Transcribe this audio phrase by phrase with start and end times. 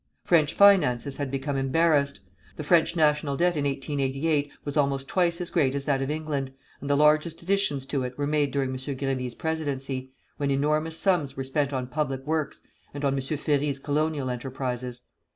[0.23, 2.21] French finances had become embarrassed.
[2.55, 6.53] The French national debt in 1888 was almost twice as great as that of England,
[6.79, 8.77] and the largest additions to it were made during M.
[8.77, 12.63] Grévy's presidency, when enormous sums were spent on public works
[12.95, 13.21] and on M.
[13.21, 15.03] Ferry's colonial enterprises.